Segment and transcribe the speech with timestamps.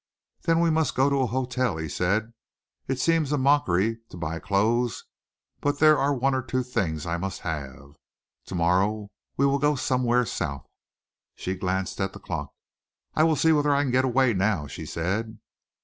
[0.41, 2.33] "Then we must go to a hotel," he said.
[2.87, 5.05] "It seems a mockery to buy clothes,
[5.59, 7.97] but there are one or two things I must have.
[8.47, 10.65] To morrow we will go somewhere south."
[11.35, 12.51] She glanced at the clock.
[13.13, 15.37] "I will see whether I can get away now," she said.